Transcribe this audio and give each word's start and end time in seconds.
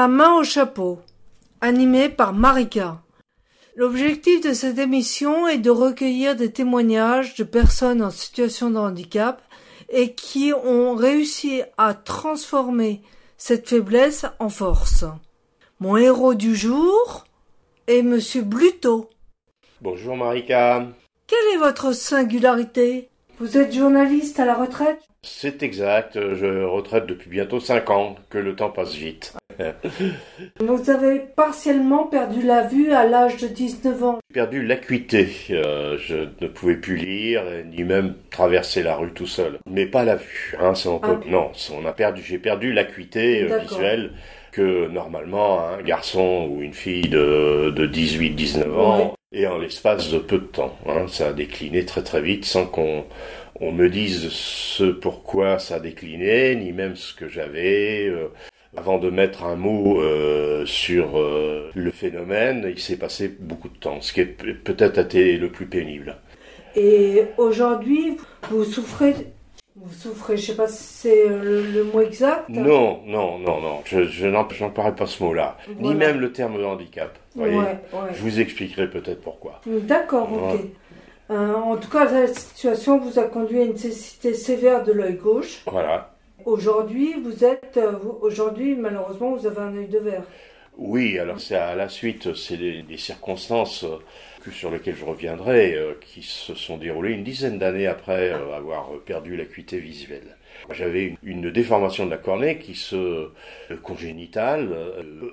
la 0.00 0.08
main 0.08 0.36
au 0.36 0.44
chapeau, 0.44 0.98
animé 1.60 2.08
par 2.08 2.32
Marika. 2.32 3.02
L'objectif 3.76 4.40
de 4.40 4.54
cette 4.54 4.78
émission 4.78 5.46
est 5.46 5.58
de 5.58 5.68
recueillir 5.68 6.36
des 6.36 6.50
témoignages 6.50 7.34
de 7.34 7.44
personnes 7.44 8.00
en 8.00 8.08
situation 8.08 8.70
de 8.70 8.78
handicap 8.78 9.42
et 9.90 10.14
qui 10.14 10.54
ont 10.54 10.94
réussi 10.94 11.60
à 11.76 11.92
transformer 11.92 13.02
cette 13.36 13.68
faiblesse 13.68 14.24
en 14.38 14.48
force. 14.48 15.04
Mon 15.80 15.98
héros 15.98 16.32
du 16.32 16.56
jour 16.56 17.26
est 17.86 18.00
Monsieur 18.00 18.40
Bluto. 18.40 19.10
Bonjour 19.82 20.16
Marika. 20.16 20.86
Quelle 21.26 21.54
est 21.56 21.58
votre 21.58 21.92
singularité? 21.92 23.10
Vous 23.38 23.58
êtes 23.58 23.74
journaliste 23.74 24.40
à 24.40 24.46
la 24.46 24.54
retraite? 24.54 25.02
C'est 25.22 25.62
exact, 25.62 26.14
je 26.14 26.64
retraite 26.64 27.04
depuis 27.04 27.28
bientôt 27.28 27.60
5 27.60 27.90
ans, 27.90 28.16
que 28.30 28.38
le 28.38 28.56
temps 28.56 28.70
passe 28.70 28.94
vite. 28.94 29.34
Vous 30.60 30.90
avez 30.90 31.20
partiellement 31.20 32.04
perdu 32.04 32.42
la 32.42 32.62
vue 32.66 32.92
à 32.92 33.06
l'âge 33.06 33.36
de 33.36 33.46
19 33.46 34.04
ans. 34.04 34.18
J'ai 34.30 34.34
perdu 34.34 34.62
l'acuité, 34.62 35.28
euh, 35.50 35.96
je 35.98 36.28
ne 36.40 36.48
pouvais 36.48 36.76
plus 36.76 36.96
lire, 36.96 37.42
ni 37.66 37.84
même 37.84 38.14
traverser 38.30 38.82
la 38.82 38.96
rue 38.96 39.12
tout 39.12 39.26
seul. 39.26 39.58
Mais 39.68 39.86
pas 39.86 40.04
la 40.04 40.16
vue, 40.16 40.56
hein, 40.60 40.72
on 40.86 40.98
peut... 40.98 41.18
Ah. 41.22 41.30
non, 41.30 41.50
on 41.74 41.86
a 41.86 41.92
perdu, 41.92 42.22
j'ai 42.22 42.38
perdu 42.38 42.72
l'acuité 42.72 43.42
euh, 43.42 43.58
visuelle 43.58 44.12
que 44.52 44.88
normalement 44.88 45.64
un 45.68 45.82
garçon 45.82 46.48
ou 46.50 46.62
une 46.62 46.74
fille 46.74 47.08
de, 47.08 47.70
de 47.70 47.86
18-19 47.86 48.72
ans 48.72 49.14
et 49.32 49.46
en 49.46 49.58
l'espace 49.58 50.10
de 50.10 50.18
peu 50.18 50.38
de 50.38 50.44
temps. 50.44 50.76
Hein, 50.86 51.06
ça 51.08 51.28
a 51.28 51.32
décliné 51.32 51.84
très 51.84 52.02
très 52.02 52.20
vite 52.20 52.44
sans 52.44 52.66
qu'on 52.66 53.04
on 53.60 53.72
me 53.72 53.88
dise 53.88 54.30
ce 54.30 54.84
pourquoi 54.84 55.58
ça 55.58 55.76
a 55.76 55.80
décliné, 55.80 56.56
ni 56.56 56.72
même 56.72 56.96
ce 56.96 57.14
que 57.14 57.28
j'avais. 57.28 58.06
Euh, 58.08 58.28
avant 58.76 58.98
de 58.98 59.10
mettre 59.10 59.44
un 59.44 59.56
mot 59.56 60.00
euh, 60.00 60.64
sur 60.66 61.18
euh, 61.18 61.70
le 61.74 61.90
phénomène, 61.90 62.66
il 62.68 62.78
s'est 62.78 62.96
passé 62.96 63.28
beaucoup 63.28 63.68
de 63.68 63.76
temps, 63.76 64.00
ce 64.00 64.12
qui 64.12 64.20
est 64.20 64.26
peut-être 64.26 64.98
été 64.98 65.36
le 65.36 65.50
plus 65.50 65.66
pénible. 65.66 66.16
Et 66.76 67.24
aujourd'hui, 67.36 68.16
vous 68.50 68.64
souffrez 68.64 69.14
vous 69.76 69.94
souffrez, 69.94 70.36
je 70.36 70.46
sais 70.46 70.56
pas 70.56 70.68
si 70.68 70.82
c'est 70.82 71.28
le, 71.28 71.84
mot 71.84 72.02
exact. 72.02 72.48
Non, 72.50 73.00
non, 73.06 73.38
non, 73.38 73.60
non, 73.60 73.80
je, 73.86 74.04
je 74.04 74.26
n'emploierai 74.26 74.94
pas 74.94 75.06
ce 75.06 75.22
mot-là, 75.22 75.56
ni 75.78 75.94
même 75.94 76.20
le 76.20 76.32
terme 76.32 76.58
de 76.58 76.64
handicap. 76.64 77.16
Voyez 77.34 77.58
Je 78.12 78.20
vous 78.20 78.40
expliquerai 78.40 78.90
peut-être 78.90 79.22
pourquoi. 79.22 79.62
D'accord, 79.66 80.28
ok. 80.32 80.60
Euh, 81.30 81.54
en 81.54 81.76
tout 81.76 81.88
cas, 81.88 82.10
la 82.10 82.26
situation 82.26 82.98
vous 82.98 83.18
a 83.18 83.22
conduit 83.22 83.60
à 83.60 83.64
une 83.64 83.72
nécessité 83.72 84.34
sévère 84.34 84.82
de 84.82 84.92
l'œil 84.92 85.14
gauche. 85.14 85.62
Voilà. 85.66 86.09
Aujourd'hui, 86.44 87.14
vous 87.22 87.44
êtes, 87.44 87.76
euh, 87.76 87.92
aujourd'hui, 88.20 88.74
malheureusement, 88.76 89.34
vous 89.34 89.46
avez 89.46 89.60
un 89.60 89.76
œil 89.76 89.88
de 89.88 89.98
verre. 89.98 90.22
Oui, 90.78 91.18
alors 91.18 91.40
c'est 91.40 91.56
à 91.56 91.74
la 91.74 91.88
suite, 91.88 92.34
c'est 92.34 92.56
des, 92.56 92.96
circonstances 92.96 93.84
euh, 93.84 94.50
sur 94.50 94.70
lesquelles 94.70 94.96
je 94.96 95.04
reviendrai, 95.04 95.74
euh, 95.74 95.94
qui 96.00 96.22
se 96.22 96.54
sont 96.54 96.78
déroulées 96.78 97.12
une 97.12 97.24
dizaine 97.24 97.58
d'années 97.58 97.86
après 97.86 98.30
avoir 98.30 98.88
perdu 99.04 99.36
l'acuité 99.36 99.78
visuelle. 99.78 100.36
J'avais 100.70 101.16
une, 101.22 101.50
déformation 101.50 102.06
de 102.06 102.10
la 102.10 102.18
cornée 102.18 102.58
qui 102.58 102.74
se 102.74 103.30
congénitale, 103.82 104.68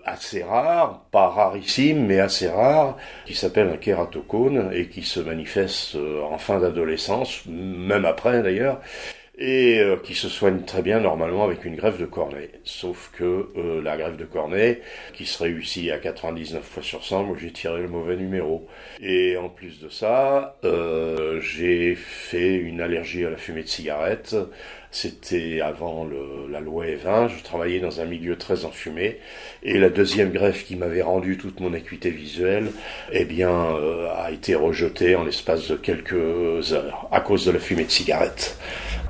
assez 0.05 0.43
rare, 0.43 1.05
pas 1.11 1.27
rarissime, 1.27 2.05
mais 2.05 2.19
assez 2.19 2.47
rare, 2.47 2.97
qui 3.25 3.35
s'appelle 3.35 3.69
un 3.69 3.77
kératocone 3.77 4.71
et 4.73 4.87
qui 4.87 5.03
se 5.03 5.19
manifeste 5.19 5.95
en 5.95 6.37
fin 6.37 6.59
d'adolescence, 6.59 7.45
même 7.45 8.05
après 8.05 8.41
d'ailleurs, 8.41 8.79
et 9.37 9.79
euh, 9.79 9.97
qui 9.97 10.15
se 10.15 10.29
soigne 10.29 10.61
très 10.61 10.81
bien 10.81 10.99
normalement 10.99 11.43
avec 11.43 11.63
une 11.65 11.75
greffe 11.75 11.99
de 11.99 12.05
cornée. 12.05 12.49
Sauf 12.63 13.11
que 13.13 13.49
euh, 13.55 13.81
la 13.81 13.95
greffe 13.97 14.17
de 14.17 14.25
cornée, 14.25 14.81
qui 15.13 15.25
se 15.25 15.43
réussit 15.43 15.91
à 15.91 15.99
99 15.99 16.63
fois 16.63 16.83
sur 16.83 17.03
100, 17.03 17.23
moi 17.23 17.37
j'ai 17.39 17.51
tiré 17.51 17.81
le 17.81 17.87
mauvais 17.87 18.15
numéro. 18.15 18.67
Et 18.99 19.37
en 19.37 19.49
plus 19.49 19.79
de 19.79 19.89
ça, 19.89 20.57
euh, 20.63 21.39
j'ai 21.39 21.95
fait 21.95 22.55
une 22.55 22.81
allergie 22.81 23.25
à 23.25 23.29
la 23.29 23.37
fumée 23.37 23.63
de 23.63 23.67
cigarette. 23.67 24.35
C'était 24.91 25.61
avant 25.61 26.05
le, 26.05 26.51
la 26.51 26.59
loi 26.59 26.85
E20, 26.85 27.29
je 27.29 27.43
travaillais 27.43 27.79
dans 27.79 27.99
un 27.99 28.05
milieu 28.05 28.37
très 28.37 28.65
enfumé. 28.65 29.17
Et 29.63 29.77
la 29.77 29.89
deuxième 29.89 30.31
greffe 30.31 30.65
qui 30.65 30.75
m'avait 30.75 31.01
rendu 31.01 31.37
toute 31.37 31.59
mon 31.59 31.73
acuité 31.73 32.09
visuelle, 32.09 32.71
eh 33.11 33.25
bien, 33.25 33.51
a 34.15 34.31
été 34.31 34.55
rejetée 34.55 35.15
en 35.15 35.23
l'espace 35.23 35.67
de 35.69 35.75
quelques 35.75 36.73
heures 36.73 37.07
à 37.11 37.19
cause 37.19 37.45
de 37.45 37.51
la 37.51 37.59
fumée 37.59 37.83
de 37.83 37.91
cigarette. 37.91 38.57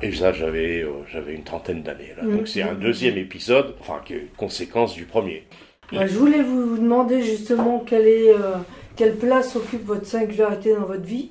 Et 0.02 0.12
ça, 0.12 0.32
j'avais 0.32 0.82
euh, 0.82 0.90
j'avais 1.12 1.34
une 1.34 1.42
trentaine 1.42 1.82
d'années. 1.82 2.14
Là. 2.16 2.24
Donc 2.24 2.48
c'est 2.48 2.62
un 2.62 2.74
deuxième 2.74 3.18
épisode, 3.18 3.74
enfin, 3.80 4.00
qui 4.04 4.14
est 4.14 4.26
conséquence 4.36 4.94
du 4.94 5.04
premier. 5.04 5.44
Bah, 5.92 6.06
je 6.06 6.16
voulais 6.16 6.42
vous 6.42 6.76
demander 6.76 7.22
justement 7.22 7.80
quelle, 7.80 8.06
est, 8.06 8.30
euh, 8.30 8.56
quelle 8.94 9.16
place 9.16 9.56
occupe 9.56 9.84
votre 9.84 10.06
singularité 10.06 10.74
dans 10.74 10.84
votre 10.84 11.04
vie. 11.04 11.30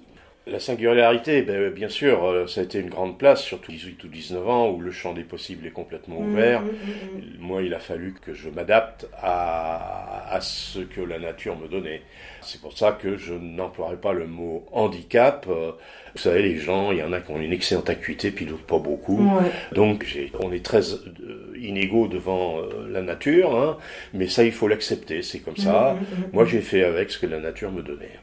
La 0.49 0.59
singularité, 0.61 1.41
ben, 1.41 1.69
bien 1.71 1.89
sûr, 1.89 2.23
euh, 2.23 2.47
ça 2.47 2.61
a 2.61 2.63
été 2.63 2.79
une 2.79 2.89
grande 2.89 3.17
place, 3.17 3.41
surtout 3.43 3.71
18 3.71 4.01
ou 4.05 4.07
19 4.07 4.47
ans, 4.47 4.69
où 4.69 4.79
le 4.79 4.91
champ 4.91 5.13
des 5.13 5.23
possibles 5.23 5.67
est 5.67 5.71
complètement 5.71 6.21
mmh, 6.21 6.31
ouvert. 6.31 6.61
Mmh, 6.61 6.67
mmh, 6.67 7.21
Moi, 7.39 7.63
il 7.63 7.73
a 7.73 7.79
fallu 7.79 8.13
que 8.13 8.33
je 8.33 8.49
m'adapte 8.49 9.07
à, 9.21 10.33
à, 10.33 10.39
ce 10.39 10.79
que 10.79 11.01
la 11.01 11.19
nature 11.19 11.57
me 11.57 11.67
donnait. 11.67 12.01
C'est 12.41 12.61
pour 12.61 12.77
ça 12.77 12.93
que 12.93 13.17
je 13.17 13.33
n'emploierai 13.33 13.97
pas 13.97 14.13
le 14.13 14.25
mot 14.25 14.65
handicap. 14.71 15.45
Euh, 15.49 15.71
vous 16.15 16.21
savez, 16.21 16.43
les 16.43 16.57
gens, 16.57 16.93
il 16.93 16.99
y 16.99 17.03
en 17.03 17.11
a 17.11 17.19
qui 17.19 17.31
ont 17.31 17.41
une 17.41 17.51
excellente 17.51 17.89
acuité, 17.89 18.31
puis 18.31 18.45
d'autres 18.45 18.63
pas 18.63 18.79
beaucoup. 18.79 19.29
Donc, 19.73 20.17
on 20.39 20.53
est 20.53 20.63
très 20.63 20.93
euh, 20.93 21.53
inégaux 21.59 22.07
devant 22.07 22.61
la 22.89 23.01
nature, 23.01 23.55
hein, 23.55 23.77
mais 24.13 24.27
ça, 24.27 24.43
il 24.45 24.53
faut 24.53 24.69
l'accepter, 24.69 25.21
c'est 25.23 25.39
comme 25.39 25.57
ça. 25.57 25.97
Moi, 26.31 26.45
j'ai 26.45 26.61
fait 26.61 26.83
avec 26.83 27.11
ce 27.11 27.19
que 27.19 27.25
la 27.25 27.39
nature 27.39 27.71
me 27.71 27.81
donnait. 27.81 28.17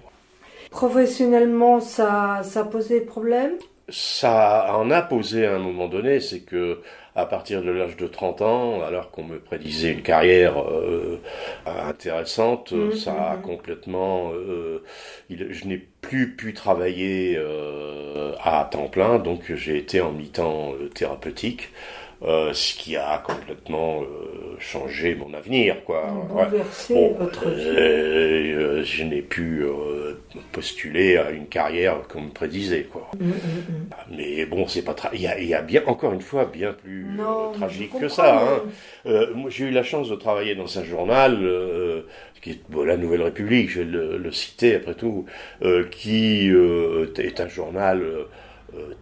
Professionnellement, 0.74 1.78
ça, 1.78 2.40
ça 2.42 2.64
posait 2.64 3.00
problème? 3.00 3.52
Ça 3.90 4.74
en 4.76 4.90
a 4.90 5.02
posé 5.02 5.46
à 5.46 5.54
un 5.54 5.60
moment 5.60 5.86
donné, 5.86 6.18
c'est 6.18 6.40
que 6.40 6.80
à 7.14 7.26
partir 7.26 7.62
de 7.62 7.70
l'âge 7.70 7.96
de 7.96 8.08
30 8.08 8.42
ans, 8.42 8.82
alors 8.82 9.12
qu'on 9.12 9.22
me 9.22 9.38
prédisait 9.38 9.92
une 9.92 10.02
carrière 10.02 10.60
euh, 10.60 11.20
intéressante, 11.64 12.72
mmh, 12.72 12.92
ça 12.96 13.12
a 13.12 13.36
mmh, 13.36 13.38
mmh. 13.38 13.42
complètement... 13.42 14.32
Euh, 14.32 14.82
je 15.30 15.64
n'ai 15.66 15.78
plus 16.00 16.34
pu 16.34 16.54
travailler 16.54 17.36
euh, 17.38 18.32
à 18.42 18.68
temps 18.68 18.88
plein, 18.88 19.20
donc 19.20 19.54
j'ai 19.54 19.78
été 19.78 20.00
en 20.00 20.10
mi-temps 20.10 20.72
thérapeutique. 20.92 21.70
Euh, 22.26 22.54
ce 22.54 22.74
qui 22.74 22.96
a 22.96 23.18
complètement 23.18 24.00
euh, 24.00 24.56
changé 24.58 25.14
mon 25.14 25.34
avenir, 25.34 25.84
quoi. 25.84 26.04
votre 27.18 27.44
euh, 27.46 28.82
je 28.82 29.04
n'ai 29.04 29.20
pu 29.20 29.66
postuler 30.50 31.18
à 31.18 31.30
une 31.30 31.46
carrière 31.46 32.00
comme 32.08 32.30
prédisait, 32.30 32.84
quoi. 32.84 33.10
Mm, 33.20 33.26
mm, 33.26 33.30
mm. 33.30 34.16
Mais 34.16 34.46
bon, 34.46 34.66
c'est 34.66 34.82
pas 34.82 34.96
il 35.12 35.20
y, 35.20 35.26
a, 35.26 35.38
il 35.38 35.48
y 35.48 35.54
a 35.54 35.60
bien 35.60 35.82
encore 35.86 36.14
une 36.14 36.22
fois 36.22 36.46
bien 36.46 36.72
plus 36.72 37.06
tragique 37.54 37.92
que 38.00 38.08
ça. 38.08 38.42
Hein. 38.42 39.26
moi, 39.34 39.50
j'ai 39.50 39.66
eu 39.66 39.70
la 39.70 39.82
chance 39.82 40.08
de 40.08 40.16
travailler 40.16 40.54
dans 40.54 40.78
un 40.78 40.84
journal 40.84 41.38
qui 42.40 42.50
est 42.52 42.60
la 42.86 42.96
Nouvelle 42.96 43.22
République, 43.22 43.68
je 43.68 43.80
vais 43.80 43.86
le, 43.86 44.16
le 44.16 44.32
citer 44.32 44.76
après 44.76 44.94
tout, 44.94 45.26
qui 45.90 46.48
est 46.48 47.40
un 47.40 47.48
journal 47.48 48.02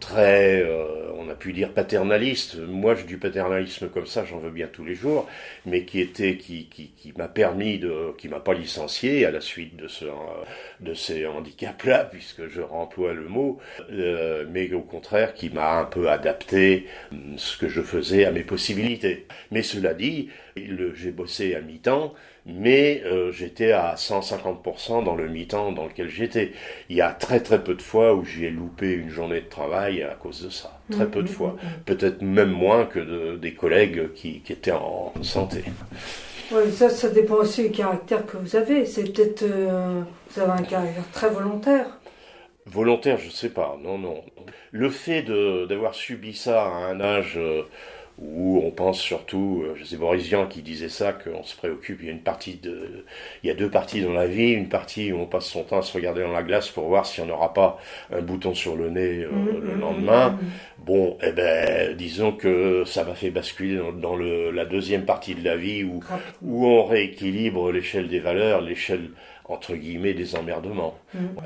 très, 0.01 0.63
euh, 0.63 1.13
on 1.17 1.29
a 1.29 1.35
pu 1.35 1.53
dire 1.53 1.73
paternaliste. 1.73 2.57
Moi, 2.59 2.95
du 2.95 3.19
paternalisme 3.19 3.89
comme 3.89 4.07
ça, 4.07 4.25
j'en 4.25 4.39
veux 4.39 4.51
bien 4.51 4.67
tous 4.67 4.85
les 4.85 4.95
jours, 4.95 5.29
mais 5.67 5.85
qui 5.85 6.01
était, 6.01 6.37
qui, 6.37 6.67
qui, 6.67 6.89
qui 6.97 7.13
m'a 7.17 7.29
permis 7.29 7.79
de, 7.79 8.15
qui 8.19 8.29
m'a 8.29 8.41
pas 8.41 8.55
licencié 8.55 9.25
à 9.25 9.31
la 9.31 9.41
suite 9.41 9.77
de 9.77 9.89
ce, 9.89 10.07
de 10.81 10.95
ces 10.95 11.27
handicaps-là, 11.27 12.05
puisque 12.05 12.49
je 12.49 12.61
remploie 12.61 13.13
le 13.15 13.29
mot, 13.29 13.59
euh, 13.91 14.45
mais 14.51 14.73
au 14.73 14.83
contraire, 14.83 15.35
qui 15.35 15.51
m'a 15.51 15.79
un 15.79 15.85
peu 15.85 16.11
adapté 16.11 16.87
ce 17.37 17.57
que 17.57 17.69
je 17.69 17.83
faisais 17.83 18.25
à 18.25 18.31
mes 18.33 18.45
possibilités. 18.45 19.27
Mais 19.51 19.63
cela 19.63 19.95
dit, 19.95 20.29
j'ai 20.57 21.13
bossé 21.13 21.55
à 21.55 21.61
mi-temps 21.61 22.15
mais 22.47 23.03
euh, 23.05 23.31
j'étais 23.31 23.73
à 23.73 23.95
150% 23.95 25.05
dans 25.05 25.15
le 25.15 25.29
mi-temps 25.29 25.73
dans 25.73 25.87
lequel 25.87 26.09
j'étais. 26.09 26.53
Il 26.89 26.97
y 26.97 27.01
a 27.01 27.13
très 27.13 27.41
très 27.41 27.63
peu 27.63 27.75
de 27.75 27.83
fois 27.83 28.15
où 28.15 28.25
j'ai 28.25 28.51
loupé 28.51 28.93
une 28.93 29.11
journée 29.11 29.41
de 29.41 29.47
travail 29.53 30.03
à 30.03 30.15
cause 30.15 30.45
de 30.45 30.51
ça. 30.51 30.79
Très 30.91 31.07
peu 31.07 31.23
de 31.23 31.29
mm, 31.29 31.33
fois. 31.33 31.51
Mm, 31.51 31.67
mm, 31.67 31.83
Peut-être 31.85 32.23
même 32.23 32.51
moins 32.51 32.85
que 32.87 32.99
de, 32.99 33.37
des 33.37 33.55
collègues 33.55 34.13
qui, 34.15 34.41
qui, 34.41 34.53
étaient 34.53 34.73
en 34.73 35.13
santé. 35.23 35.65
Oui, 36.51 36.71
ça, 36.73 36.89
ça 36.91 37.09
dépend 37.09 37.37
aussi 37.37 37.69
du 37.69 37.71
caractère 37.71 38.27
que 38.27 38.37
vous 38.37 38.57
avez. 38.57 38.85
C'est 38.87 39.05
peut-être. 39.05 39.43
Euh, 39.43 40.03
vous 40.31 40.41
avez 40.41 40.53
un 40.53 40.65
caractère 40.65 41.05
très 41.13 41.31
volontaire. 41.31 41.87
Volontaire, 42.67 43.19
je 43.19 43.31
sais 43.31 43.49
pas. 43.49 43.79
Non, 43.83 43.99
non. 43.99 44.23
Le 44.71 44.91
fait 44.91 45.23
d'avoir 45.23 45.95
subi 45.95 46.35
ça 46.35 46.65
à 46.65 46.69
un 46.69 47.01
âge. 47.01 47.35
Euh, 47.37 47.63
où 48.23 48.63
on 48.65 48.71
pense 48.71 49.01
surtout, 49.01 49.65
euh, 49.67 49.75
je 49.77 49.85
sais 49.85 49.97
Boris 49.97 50.27
Vian 50.29 50.47
qui 50.47 50.63
disait 50.63 50.89
ça, 50.89 51.13
qu'on 51.13 51.43
se 51.43 51.57
préoccupe, 51.57 51.99
il 52.03 52.07
y 52.07 52.09
a 52.09 52.13
une 52.13 52.23
partie 52.23 52.55
de, 52.57 53.05
il 53.43 53.49
y 53.49 53.51
a 53.51 53.55
deux 53.55 53.71
parties 53.71 54.01
dans 54.03 54.13
la 54.13 54.27
vie, 54.27 54.53
une 54.53 54.69
partie 54.69 55.13
où 55.13 55.19
on 55.19 55.27
passe 55.27 55.47
son 55.47 55.65
temps 55.65 55.79
à 55.79 55.83
se 55.83 55.93
regarder 55.93 56.23
dans 56.23 56.33
la 56.33 56.43
glace 56.43 56.69
pour 56.71 56.87
voir 56.89 57.07
si 57.07 57.21
on 57.21 57.27
n'aura 57.27 57.53
pas 57.53 57.79
un 58.13 58.23
bouton 58.23 58.55
sur 58.55 58.77
le 58.77 58.91
nez 58.91 59.25
euh, 59.25 59.31
Mhm, 59.31 59.61
le 59.61 59.75
mhm, 59.75 59.81
lendemain. 59.81 60.31
mhm. 60.41 60.51
Bon, 60.79 61.19
eh 61.23 61.33
ben, 61.33 61.97
disons 61.97 62.33
que 62.33 62.85
ça 62.87 63.05
m'a 63.05 63.15
fait 63.15 63.31
basculer 63.31 63.77
dans, 63.77 63.93
dans 63.93 64.17
le, 64.17 64.51
la 64.51 64.65
deuxième 64.65 65.05
partie 65.05 65.35
de 65.35 65.45
la 65.45 65.57
vie 65.57 65.85
où, 65.85 66.01
où 66.43 66.67
on 66.67 66.85
rééquilibre 66.85 67.71
l'échelle 67.73 68.09
des 68.09 68.21
valeurs, 68.21 68.61
l'échelle 68.61 69.11
entre 69.45 69.75
guillemets 69.75 70.15
des 70.15 70.35
emmerdements. 70.37 70.99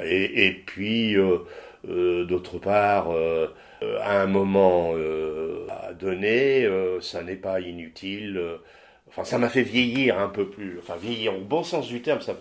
Et, 0.05 0.47
et 0.47 0.53
puis, 0.53 1.17
euh, 1.17 1.39
euh, 1.89 2.25
d'autre 2.25 2.59
part, 2.59 3.09
euh, 3.83 3.99
à 4.03 4.23
un 4.23 4.27
moment 4.27 4.93
euh, 4.95 5.67
donné, 5.99 6.65
euh, 6.65 7.01
ça 7.01 7.23
n'est 7.23 7.37
pas 7.37 7.61
inutile. 7.61 8.41
enfin, 9.09 9.25
ça 9.25 9.39
m'a 9.39 9.49
fait 9.49 9.63
vieillir 9.63 10.19
un 10.19 10.29
peu 10.29 10.47
plus. 10.47 10.79
Enfin, 10.79 10.95
vieillir 11.01 11.37
au 11.37 11.41
bon 11.41 11.63
sens 11.63 11.87
du 11.89 12.01
terme. 12.01 12.21
Ça, 12.21 12.37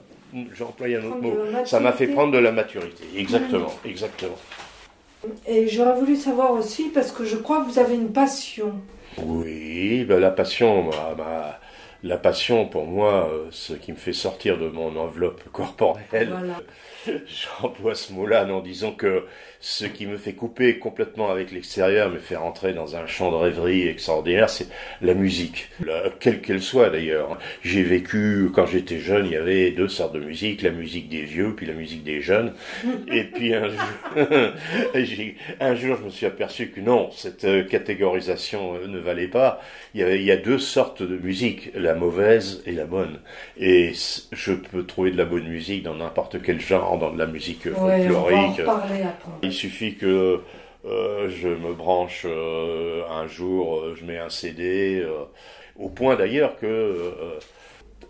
j'emploie 0.53 0.87
un 0.87 1.03
autre 1.05 1.21
mot. 1.21 1.37
Ça 1.65 1.79
m'a 1.79 1.91
fait 1.91 2.07
prendre 2.07 2.31
de 2.31 2.37
la 2.37 2.51
maturité. 2.51 3.03
Exactement, 3.17 3.73
exactement. 3.85 4.37
Et 5.47 5.67
j'aurais 5.67 5.99
voulu 5.99 6.15
savoir 6.15 6.51
aussi, 6.51 6.89
parce 6.93 7.11
que 7.11 7.25
je 7.25 7.37
crois 7.37 7.63
que 7.63 7.71
vous 7.71 7.79
avez 7.79 7.95
une 7.95 8.13
passion. 8.13 8.75
Oui, 9.17 10.03
ben 10.03 10.19
la 10.19 10.29
passion, 10.29 10.91
la 12.03 12.17
passion 12.17 12.67
pour 12.67 12.85
moi, 12.85 13.31
ce 13.49 13.73
qui 13.73 13.91
me 13.91 13.97
fait 13.97 14.13
sortir 14.13 14.59
de 14.59 14.67
mon 14.67 14.95
enveloppe 14.97 15.41
corporelle, 15.51 16.29
Voilà. 16.29 16.59
J'emploie 17.27 17.95
ce 17.95 18.13
mot-là 18.13 18.45
en 18.45 18.61
disant 18.61 18.91
que 18.91 19.25
ce 19.59 19.85
qui 19.85 20.05
me 20.05 20.17
fait 20.17 20.33
couper 20.33 20.77
complètement 20.77 21.31
avec 21.31 21.51
l'extérieur, 21.51 22.09
me 22.11 22.19
fait 22.19 22.35
rentrer 22.35 22.73
dans 22.73 22.95
un 22.95 23.07
champ 23.07 23.31
de 23.31 23.35
rêverie 23.35 23.87
extraordinaire, 23.87 24.49
c'est 24.49 24.67
la 25.01 25.15
musique, 25.15 25.69
quelle 26.19 26.41
qu'elle 26.41 26.61
soit 26.61 26.89
d'ailleurs. 26.89 27.39
J'ai 27.63 27.83
vécu, 27.83 28.51
quand 28.53 28.67
j'étais 28.67 28.99
jeune, 28.99 29.25
il 29.25 29.31
y 29.31 29.35
avait 29.35 29.71
deux 29.71 29.87
sortes 29.87 30.13
de 30.13 30.19
musique, 30.19 30.61
la 30.61 30.69
musique 30.69 31.09
des 31.09 31.23
vieux, 31.23 31.55
puis 31.55 31.65
la 31.65 31.73
musique 31.73 32.03
des 32.03 32.21
jeunes. 32.21 32.53
Et 33.11 33.23
puis 33.23 33.53
un 33.53 33.69
jour, 33.69 33.79
un 35.59 35.75
jour, 35.75 35.97
je 35.97 36.03
me 36.03 36.09
suis 36.09 36.25
aperçu 36.25 36.69
que 36.69 36.79
non, 36.79 37.09
cette 37.11 37.45
euh, 37.45 37.63
catégorisation 37.63 38.75
euh, 38.75 38.87
ne 38.87 38.99
valait 38.99 39.27
pas. 39.27 39.61
Il 39.93 40.01
y, 40.01 40.31
a 40.31 40.37
deux 40.37 40.59
sortes 40.59 41.01
de 41.01 41.17
musique, 41.17 41.71
la 41.73 41.95
mauvaise 41.95 42.61
et 42.65 42.73
la 42.73 42.85
bonne. 42.85 43.19
Et 43.57 43.93
je 44.31 44.51
peux 44.51 44.85
trouver 44.85 45.11
de 45.11 45.17
la 45.17 45.25
bonne 45.25 45.47
musique 45.47 45.83
dans 45.83 45.95
n'importe 45.95 46.41
quel 46.41 46.59
genre, 46.59 46.91
dans 46.97 47.11
de 47.11 47.17
la 47.17 47.25
musique 47.25 47.65
Ouais, 47.65 48.07
folklorique. 48.07 48.61
Il 49.43 49.53
suffit 49.53 49.95
que 49.95 50.41
euh, 50.85 51.29
je 51.29 51.47
me 51.47 51.73
branche 51.73 52.25
euh, 52.25 53.01
un 53.09 53.27
jour, 53.27 53.79
euh, 53.79 53.95
je 53.99 54.05
mets 54.05 54.19
un 54.19 54.29
CD, 54.29 55.05
au 55.77 55.89
point 55.89 56.15
d'ailleurs 56.15 56.55
que 56.57 57.11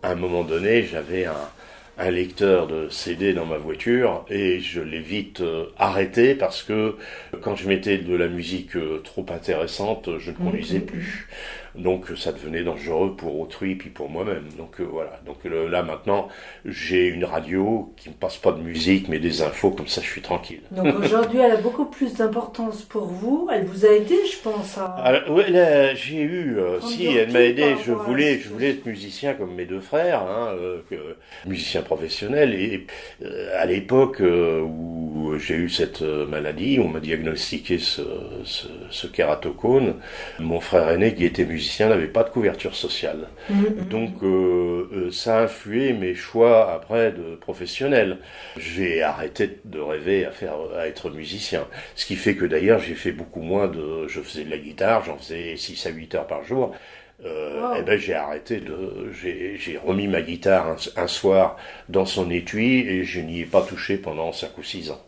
à 0.04 0.12
un 0.12 0.16
moment 0.16 0.44
donné, 0.44 0.84
j'avais 0.84 1.26
un, 1.26 1.50
un 1.98 2.12
lecteur 2.12 2.68
de 2.68 2.90
CD 2.90 3.34
dans 3.34 3.46
ma 3.46 3.58
voiture 3.58 4.26
et 4.30 4.60
je 4.60 4.82
l'ai 4.82 5.00
vite 5.00 5.42
arrêté 5.78 6.36
parce 6.36 6.64
que 6.64 6.98
quand 7.42 7.56
je 7.56 7.68
mettais 7.68 7.98
de 7.98 8.16
la 8.16 8.28
musique 8.28 8.74
trop 9.04 9.26
intéressante, 9.30 10.10
je 10.20 10.32
ne 10.32 10.36
conduisais 10.36 10.80
plus. 10.82 11.28
Donc 11.78 12.06
ça 12.18 12.32
devenait 12.32 12.64
dangereux 12.64 13.16
pour 13.16 13.40
autrui 13.40 13.76
puis 13.76 13.90
pour 13.90 14.10
moi-même. 14.10 14.46
Donc 14.58 14.80
euh, 14.80 14.88
voilà. 14.90 15.20
Donc 15.26 15.38
euh, 15.46 15.70
là 15.70 15.84
maintenant, 15.84 16.28
j'ai 16.66 17.08
une 17.08 17.26
radio 17.26 17.94
qui 17.98 18.10
me 18.10 18.16
passe 18.16 18.38
pas 18.38 18.52
de 18.52 18.62
musique 18.62 19.08
mais 19.10 19.20
des 19.20 19.42
infos 19.42 19.72
comme 19.72 19.88
ça, 19.88 20.02
je 20.02 20.08
suis 20.08 20.22
tranquille. 20.22 20.62
Donc 20.72 20.88
aujourd'hui, 21.04 21.40
elle 21.40 21.52
a 21.52 21.58
beaucoup 21.58 21.86
plus 21.86 22.14
d'importance 22.16 22.84
pour 22.84 23.06
vous. 23.06 23.50
Elle 23.52 23.66
vous 23.66 23.86
a 23.86 23.90
aidé, 23.90 24.16
je 24.32 24.38
pense. 24.42 24.78
À... 24.78 24.86
Alors, 24.86 25.32
ouais, 25.32 25.50
là, 25.50 25.94
j'ai 25.96 26.22
eu, 26.22 26.58
euh, 26.58 26.80
si, 26.82 27.06
elle 27.08 27.32
m'a 27.32 27.42
aidé, 27.42 27.76
je 27.86 27.92
voulais, 27.92 28.36
la 28.36 28.42
je 28.42 28.50
voulais 28.50 28.70
être 28.72 28.86
musicien 28.86 29.34
comme 29.34 29.54
mes 29.54 29.66
deux 29.66 29.80
frères, 29.80 30.22
hein, 30.22 30.56
euh, 30.60 30.82
musicien 31.46 31.82
professionnel, 31.82 32.54
et 32.54 32.86
euh, 33.24 33.50
à 33.60 33.66
l'époque 33.66 34.22
euh, 34.22 34.66
où 35.26 35.38
j'ai 35.40 35.56
eu 35.56 35.70
cette 35.70 36.02
euh, 36.02 36.26
maladie, 36.26 36.80
on 36.80 36.88
m'a 36.88 37.00
diagnostiqué 37.00 37.78
ce, 37.80 38.02
ce, 38.44 38.68
ce 38.90 39.08
kératocone, 39.08 39.96
mon 40.40 40.60
frère 40.60 40.90
aîné 40.90 41.14
qui 41.16 41.26
était 41.26 41.46
musicien 41.46 41.90
n'avait 41.90 42.08
pas 42.08 42.24
de 42.24 42.30
couverture 42.30 42.76
sociale. 42.76 43.28
Mhm. 43.50 43.88
Donc 43.90 44.24
euh, 44.24 44.90
euh, 44.94 45.12
ça 45.12 45.40
a 45.40 45.44
influé 45.44 45.94
mes 45.94 46.16
choix 46.16 46.72
après 46.74 47.12
de 47.12 47.36
professionnel. 47.36 48.20
J'ai 48.58 49.02
arrêté 49.02 49.60
de 49.66 49.80
rêver 49.80 50.26
à 50.26 50.32
faire 50.32 50.56
à 50.78 50.88
être 50.88 51.10
musicien, 51.10 51.68
ce 51.96 52.06
qui 52.06 52.16
fait 52.16 52.36
que 52.36 52.46
d'ailleurs 52.46 52.80
j'ai 52.80 52.96
fait 52.96 53.12
beaucoup 53.12 53.42
moins 53.42 53.68
de 53.68 54.08
je 54.08 54.22
faisais 54.22 54.44
de 54.46 54.50
la 54.52 54.58
guitare, 54.58 55.04
j'en 55.06 55.18
faisais 55.18 55.56
6 55.58 55.86
à 55.88 55.90
8 55.90 56.16
heures 56.16 56.28
par 56.28 56.44
jour. 56.44 56.74
Euh, 57.26 57.62
Wow. 57.62 57.76
Et 57.76 57.84
ben 57.84 57.98
j'ai 57.98 58.14
arrêté 58.14 58.60
de 58.60 59.12
j'ai 59.14 59.56
j'ai 59.58 59.78
remis 59.78 60.08
ma 60.08 60.22
guitare 60.22 60.68
un, 60.68 60.76
un 61.04 61.08
soir 61.08 61.56
dans 61.90 62.06
son 62.06 62.30
étui 62.30 62.80
et 62.80 63.04
je 63.06 63.22
n'y 63.22 63.42
ai 63.42 63.46
pas 63.46 63.62
touché 63.62 63.98
pendant 63.98 64.32
5 64.34 64.58
ou 64.58 64.64
6 64.64 64.92
ans. 64.92 65.02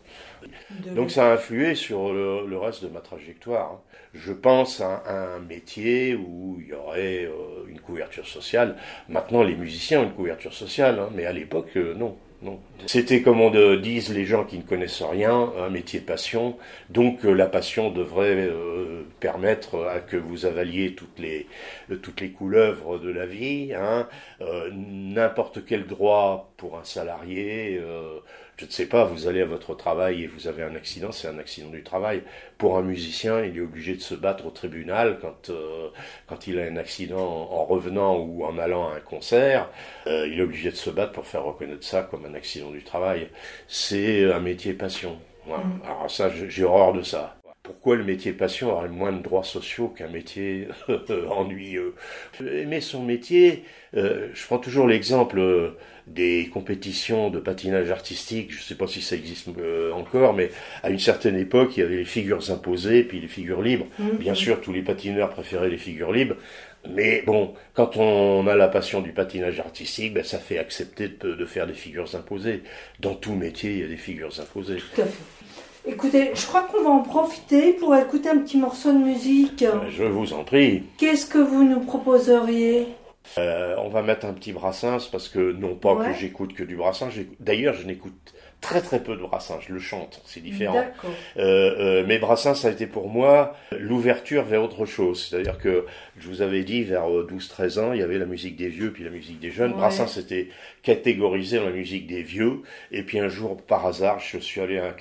De- 0.70 0.94
Donc 0.94 1.10
ça 1.10 1.30
a 1.30 1.34
influé 1.34 1.74
sur 1.74 2.12
le, 2.12 2.46
le 2.46 2.58
reste 2.58 2.82
de 2.84 2.88
ma 2.88 3.00
trajectoire. 3.00 3.72
hein. 3.72 3.80
Je 4.14 4.32
pense 4.32 4.80
à, 4.80 4.96
à 4.96 5.12
un 5.36 5.40
métier 5.40 6.14
où 6.14 6.56
il 6.60 6.68
y 6.68 6.72
aurait 6.72 7.26
euh, 7.26 7.66
une 7.68 7.80
couverture 7.80 8.26
sociale. 8.26 8.76
Maintenant, 9.08 9.42
les 9.42 9.54
musiciens 9.54 10.00
ont 10.00 10.04
une 10.04 10.14
couverture 10.14 10.54
sociale, 10.54 10.98
hein, 10.98 11.10
mais 11.14 11.26
à 11.26 11.32
l'époque, 11.32 11.70
euh, 11.76 11.94
non. 11.94 12.16
Non. 12.40 12.60
C'était 12.86 13.22
comme 13.22 13.40
on 13.40 13.50
de- 13.50 13.74
disent 13.76 14.14
les 14.14 14.24
gens 14.24 14.44
qui 14.44 14.56
ne 14.56 14.62
connaissent 14.62 15.02
rien, 15.02 15.52
un 15.58 15.68
métier 15.68 16.00
passion. 16.00 16.56
Donc 16.90 17.24
euh, 17.24 17.32
la 17.32 17.46
passion 17.46 17.90
devrait 17.90 18.36
euh, 18.36 19.02
permettre 19.20 19.84
à 19.88 19.98
que 19.98 20.16
vous 20.16 20.46
avaliez 20.46 20.94
toutes 20.94 21.18
les 21.18 21.48
euh, 21.90 21.96
toutes 21.96 22.20
les 22.20 22.30
couleuvres 22.30 22.98
de 23.00 23.10
la 23.10 23.26
vie. 23.26 23.72
Hein. 23.74 24.08
Euh, 24.40 24.70
N'importe 24.72 25.64
quel 25.66 25.86
droit 25.86 26.52
pour 26.56 26.78
un 26.78 26.84
salarié. 26.84 27.78
euh, 27.82 28.20
je 28.56 28.64
ne 28.66 28.70
sais 28.70 28.86
pas, 28.86 29.04
vous 29.04 29.28
allez 29.28 29.40
à 29.42 29.44
votre 29.44 29.74
travail 29.76 30.24
et 30.24 30.26
vous 30.26 30.48
avez 30.48 30.64
un 30.64 30.74
accident, 30.74 31.12
c'est 31.12 31.28
un 31.28 31.38
accident 31.38 31.70
du 31.70 31.84
travail. 31.84 32.22
Pour 32.58 32.76
un 32.76 32.82
musicien, 32.82 33.44
il 33.44 33.56
est 33.56 33.60
obligé 33.60 33.94
de 33.94 34.00
se 34.00 34.14
battre 34.14 34.46
au 34.46 34.50
tribunal 34.50 35.18
quand, 35.20 35.50
euh, 35.50 35.88
quand 36.26 36.48
il 36.48 36.58
a 36.58 36.64
un 36.64 36.76
accident 36.76 37.20
en 37.20 37.64
revenant 37.64 38.16
ou 38.18 38.44
en 38.44 38.58
allant 38.58 38.88
à 38.88 38.96
un 38.96 39.00
concert. 39.00 39.70
Euh, 40.08 40.26
il 40.26 40.40
est 40.40 40.42
obligé 40.42 40.70
de 40.70 40.76
se 40.76 40.90
battre 40.90 41.12
pour 41.12 41.24
faire 41.26 41.44
reconnaître 41.44 41.84
ça 41.84 42.02
comme 42.02 42.24
un 42.26 42.34
accident 42.34 42.67
du 42.70 42.82
travail. 42.82 43.28
C'est 43.66 44.32
un 44.32 44.40
métier 44.40 44.72
passion. 44.72 45.18
Voilà. 45.46 45.64
Mm. 45.64 45.80
Alors 45.84 46.10
ça, 46.10 46.30
j'ai 46.30 46.64
horreur 46.64 46.92
de 46.92 47.02
ça. 47.02 47.37
Pourquoi 47.68 47.96
le 47.96 48.04
métier 48.04 48.32
passion 48.32 48.72
aurait 48.72 48.88
moins 48.88 49.12
de 49.12 49.22
droits 49.22 49.44
sociaux 49.44 49.88
qu'un 49.88 50.08
métier 50.08 50.68
ennuyeux 51.30 51.94
Aimer 52.40 52.80
son 52.80 53.04
métier, 53.04 53.62
euh, 53.94 54.28
je 54.32 54.46
prends 54.46 54.56
toujours 54.56 54.86
l'exemple 54.86 55.38
euh, 55.38 55.76
des 56.06 56.48
compétitions 56.50 57.28
de 57.28 57.38
patinage 57.38 57.90
artistique, 57.90 58.52
je 58.52 58.56
ne 58.56 58.62
sais 58.62 58.74
pas 58.74 58.86
si 58.86 59.02
ça 59.02 59.16
existe 59.16 59.48
euh, 59.58 59.92
encore, 59.92 60.32
mais 60.32 60.50
à 60.82 60.88
une 60.88 60.98
certaine 60.98 61.36
époque, 61.36 61.76
il 61.76 61.80
y 61.80 61.82
avait 61.82 61.96
les 61.96 62.04
figures 62.06 62.50
imposées, 62.50 63.02
puis 63.02 63.20
les 63.20 63.28
figures 63.28 63.60
libres. 63.60 63.86
Mhm. 63.98 64.16
Bien 64.16 64.34
sûr, 64.34 64.62
tous 64.62 64.72
les 64.72 64.80
patineurs 64.80 65.28
préféraient 65.28 65.68
les 65.68 65.76
figures 65.76 66.10
libres, 66.10 66.36
mais 66.88 67.20
bon, 67.26 67.52
quand 67.74 67.98
on 67.98 68.46
a 68.46 68.56
la 68.56 68.68
passion 68.68 69.02
du 69.02 69.12
patinage 69.12 69.60
artistique, 69.60 70.14
ben, 70.14 70.24
ça 70.24 70.38
fait 70.38 70.56
accepter 70.56 71.08
de, 71.08 71.34
de 71.34 71.44
faire 71.44 71.66
des 71.66 71.74
figures 71.74 72.14
imposées. 72.14 72.62
Dans 72.98 73.14
tout 73.14 73.34
métier, 73.34 73.72
il 73.72 73.80
y 73.80 73.84
a 73.84 73.88
des 73.88 73.98
figures 73.98 74.40
imposées. 74.40 74.78
Tout 74.94 75.02
à 75.02 75.04
fait. 75.04 75.18
Écoutez, 75.86 76.30
je 76.34 76.46
crois 76.46 76.62
qu'on 76.62 76.82
va 76.82 76.90
en 76.90 77.02
profiter 77.02 77.72
pour 77.72 77.94
écouter 77.96 78.28
un 78.28 78.38
petit 78.38 78.58
morceau 78.58 78.92
de 78.92 78.98
musique. 78.98 79.62
Euh, 79.62 79.88
Je 79.90 80.04
vous 80.04 80.32
en 80.32 80.44
prie. 80.44 80.82
Qu'est-ce 80.98 81.26
que 81.26 81.38
vous 81.38 81.64
nous 81.64 81.80
proposeriez 81.80 82.86
Euh, 83.36 83.74
on 83.78 83.88
va 83.88 84.02
mettre 84.02 84.24
un 84.26 84.32
petit 84.32 84.52
Brassens 84.52 85.08
parce 85.12 85.28
que 85.28 85.52
non 85.52 85.74
pas 85.74 85.92
Ouais. 85.94 86.06
que 86.06 86.18
j'écoute 86.18 86.54
que 86.54 86.62
du 86.64 86.76
Brassens. 86.76 87.10
j'écoute- 87.10 87.36
D'ailleurs, 87.40 87.74
je 87.74 87.86
n'écoute 87.86 88.34
très 88.62 88.80
très 88.80 89.00
peu 89.02 89.14
de 89.16 89.20
Brassens. 89.20 89.60
Je 89.60 89.72
le 89.74 89.78
chante, 89.80 90.22
c'est 90.24 90.40
différent. 90.42 90.72
D'accord. 90.74 91.10
Euh, 91.36 91.42
euh, 92.00 92.04
mais 92.08 92.18
Brassens 92.18 92.54
ça 92.54 92.68
a 92.68 92.70
été 92.70 92.86
pour 92.86 93.08
moi 93.08 93.54
l'ouverture 93.78 94.44
vers 94.44 94.62
autre 94.62 94.86
chose. 94.86 95.28
C'est-à-dire 95.28 95.58
que 95.58 95.84
je 96.18 96.26
vous 96.26 96.40
avais 96.40 96.64
dit 96.64 96.82
vers 96.84 97.06
12-13 97.26 97.78
ans, 97.78 97.92
il 97.92 98.00
y 98.00 98.02
avait 98.02 98.18
la 98.18 98.24
musique 98.24 98.56
des 98.56 98.68
vieux 98.68 98.92
puis 98.92 99.04
la 99.04 99.10
musique 99.10 99.40
des 99.40 99.50
jeunes. 99.50 99.72
Ouais. 99.72 99.76
Brassens 99.76 100.16
était 100.18 100.48
catégorisé 100.82 101.58
dans 101.58 101.66
la 101.66 101.70
musique 101.70 102.06
des 102.06 102.22
vieux. 102.22 102.62
Et 102.92 103.02
puis 103.02 103.18
un 103.20 103.28
jour, 103.28 103.58
par 103.60 103.86
hasard, 103.86 104.20
je 104.20 104.38
suis 104.38 104.60
allé 104.62 104.78
à 104.78 104.86
un, 104.86 104.94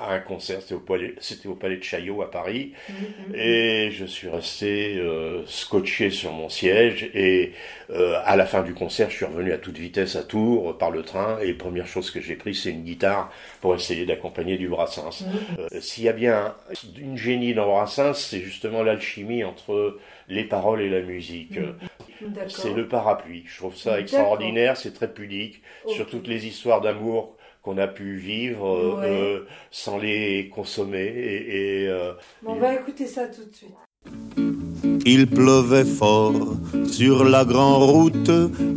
à 0.00 0.14
un 0.14 0.20
concert. 0.20 0.60
C'était 0.60 0.74
au 0.74 0.80
palais, 0.80 1.14
c'était 1.20 1.48
au 1.48 1.54
palais 1.54 1.76
de 1.76 1.82
Chaillot 1.82 2.22
à 2.22 2.30
Paris. 2.30 2.72
Mhm. 2.88 3.34
Et 3.34 3.90
je 3.90 4.04
suis 4.04 4.28
resté 4.28 4.96
euh, 4.98 5.42
scotché 5.46 6.10
sur 6.10 6.32
mon 6.32 6.48
siège 6.48 7.10
et 7.14 7.52
euh, 7.90 8.18
à 8.24 8.36
la 8.36 8.46
fin 8.46 8.62
du 8.62 8.72
concert, 8.74 9.10
je 9.10 9.16
suis 9.16 9.24
revenu 9.24 9.52
à 9.52 9.58
toute 9.58 9.76
vitesse 9.78 10.16
à 10.16 10.22
Tours 10.22 10.70
euh, 10.70 10.72
par 10.72 10.90
le 10.90 11.02
train 11.02 11.38
et 11.40 11.52
première 11.54 11.86
chose 11.86 12.10
que 12.10 12.20
j'ai 12.20 12.36
pris, 12.36 12.54
c'est 12.54 12.70
une 12.70 12.84
guitare 12.84 13.32
pour 13.60 13.74
essayer 13.74 14.06
d'accompagner 14.06 14.56
du 14.56 14.68
Brassens. 14.68 15.22
Mhm. 15.22 15.56
Euh, 15.58 15.80
S'il 15.80 16.04
y 16.04 16.08
a 16.08 16.12
bien 16.12 16.54
une 16.98 17.16
génie 17.16 17.54
dans 17.54 17.66
Brassens, 17.66 18.14
c'est 18.14 18.40
justement 18.40 18.82
l'alchimie 18.82 19.44
entre 19.44 19.98
les 20.28 20.44
paroles 20.44 20.80
et 20.82 20.88
la 20.88 21.00
musique. 21.00 21.58
Mhm. 21.58 21.74
C'est 22.48 22.74
le 22.74 22.86
parapluie. 22.86 23.44
Je 23.46 23.56
trouve 23.56 23.76
ça 23.76 23.90
D'accord. 23.90 24.02
extraordinaire, 24.02 24.76
c'est 24.76 24.92
très 24.92 25.10
pudique 25.12 25.62
sur 25.88 26.06
toutes 26.06 26.28
les 26.28 26.46
histoires 26.46 26.82
d'amour 26.82 27.34
qu'on 27.62 27.78
a 27.78 27.86
pu 27.86 28.16
vivre 28.16 28.66
euh, 28.66 29.00
Ouais. 29.00 29.06
euh, 29.10 29.40
sans 29.70 29.98
les 29.98 30.48
consommer 30.54 31.04
et, 31.06 31.82
et, 31.84 31.88
euh, 31.88 32.12
Bon, 32.42 32.52
on 32.52 32.58
va 32.60 32.74
écouter 32.74 33.06
ça 33.06 33.26
tout 33.26 33.44
de 33.48 33.54
suite. 33.54 33.74
Il 35.06 35.26
pleuvait 35.26 35.84
fort 35.84 36.34
sur 36.86 37.24
la 37.24 37.44
grande 37.44 37.82
route, 37.90 38.30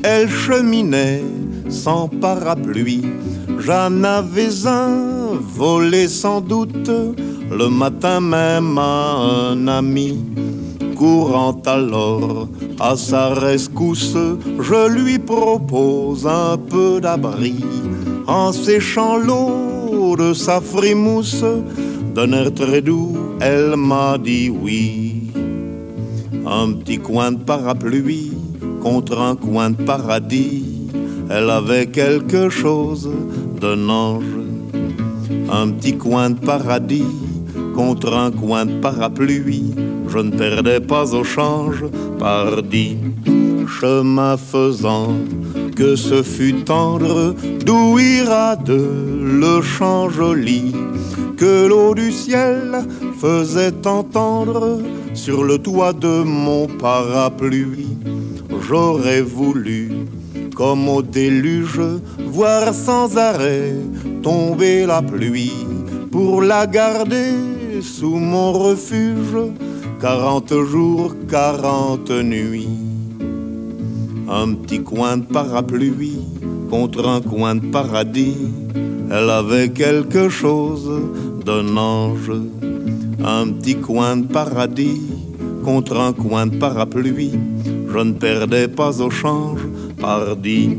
elle 0.04 0.30
cheminait 0.30 1.22
sans 1.70 2.08
parapluie. 2.08 3.06
J'en 3.60 4.04
avais 4.04 4.66
un 4.66 5.34
volé 5.40 6.08
sans 6.08 6.42
doute 6.42 6.90
le 7.52 7.68
matin 7.70 8.20
même 8.20 8.78
à 8.78 9.16
un 9.52 9.68
ami. 9.68 10.24
Courant 10.98 11.62
alors 11.66 12.48
à 12.80 12.96
sa 12.96 13.34
rescousse, 13.34 14.16
je 14.60 14.90
lui 14.90 15.20
propose 15.20 16.26
un 16.28 16.58
peu 16.58 17.02
d'abri 17.02 17.56
en 18.28 18.52
séchant 18.52 19.18
l'eau 19.18 20.16
de 20.18 20.34
sa 20.34 20.62
frimousse. 20.62 21.46
D'un 22.14 22.32
air 22.34 22.54
très 22.54 22.82
doux, 22.82 23.18
elle 23.42 23.76
m'a 23.76 24.18
dit 24.18 24.50
oui. 24.50 25.32
Un 26.46 26.74
petit 26.74 27.00
coin 27.00 27.32
de 27.32 27.44
parapluie 27.44 28.34
contre 28.82 29.20
un 29.20 29.36
coin 29.36 29.72
de 29.72 29.82
paradis. 29.84 30.66
Elle 31.30 31.50
avait 31.50 31.88
quelque 31.88 32.50
chose 32.50 33.10
d'un 33.60 33.90
ange. 33.90 34.26
Un 35.52 35.70
petit 35.72 35.98
coin 35.98 36.32
de 36.32 36.40
paradis 36.40 37.06
contre 37.74 38.14
un 38.14 38.32
coin 38.32 38.66
de 38.66 38.80
parapluie. 38.80 39.74
Je 40.08 40.20
ne 40.20 40.32
perdais 40.32 40.80
pas 40.80 41.16
au 41.16 41.24
change, 41.24 41.84
pardi. 42.20 42.98
Chemin 43.68 44.38
faisant, 44.38 45.16
que 45.76 45.96
ce 45.96 46.22
fut 46.24 46.64
tendre, 46.64 47.36
d'où 47.66 47.98
de 48.66 48.88
le 49.42 49.62
champ 49.62 50.10
joli, 50.10 50.74
que 51.38 51.68
l'eau 51.68 51.94
du 51.96 52.12
ciel 52.12 52.86
faisait 53.20 53.88
entendre 53.88 54.80
sur 55.14 55.44
le 55.44 55.58
toit 55.58 55.94
de 55.94 56.24
mon 56.24 56.68
parapluie. 56.68 57.98
J'aurais 58.68 59.22
voulu, 59.22 59.92
comme 60.56 60.88
au 60.88 61.02
déluge, 61.02 61.82
voir 62.28 62.74
sans 62.74 63.18
arrêt 63.18 63.76
tomber 64.22 64.86
la 64.86 65.02
pluie 65.02 65.66
pour 66.12 66.42
la 66.42 66.68
garder 66.68 67.32
sous 67.82 68.16
mon 68.16 68.54
refuge, 68.54 69.38
quarante 70.00 70.54
jours, 70.54 71.16
quarante 71.30 72.12
nuits. 72.12 72.83
Un 74.36 74.56
petit 74.56 74.82
coin 74.82 75.18
de 75.18 75.26
parapluie 75.26 76.18
contre 76.68 77.08
un 77.08 77.22
coin 77.22 77.54
de 77.54 77.68
paradis, 77.68 78.36
elle 79.12 79.30
avait 79.30 79.70
quelque 79.70 80.28
chose 80.28 80.90
d'un 81.46 81.78
ange. 81.78 82.32
Un 83.24 83.50
petit 83.50 83.76
coin 83.76 84.18
de 84.18 84.26
paradis 84.26 85.02
contre 85.64 86.00
un 86.00 86.14
coin 86.14 86.48
de 86.48 86.56
parapluie, 86.58 87.38
je 87.94 88.00
ne 88.00 88.14
perdais 88.14 88.68
pas 88.68 89.00
au 89.04 89.12
change, 89.12 89.62
pardi. 90.02 90.78